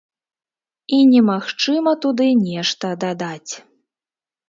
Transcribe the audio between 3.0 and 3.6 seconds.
дадаць.